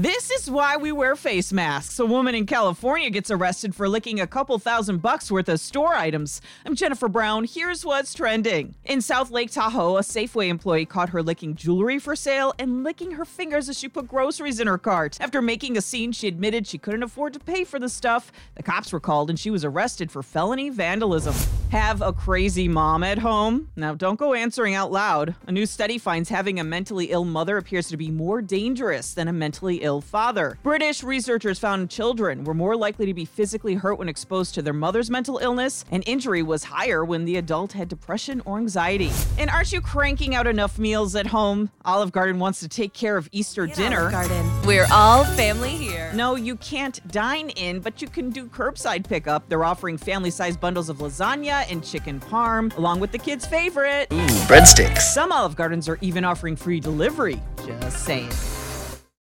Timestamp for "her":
11.08-11.20, 13.10-13.24, 14.68-14.78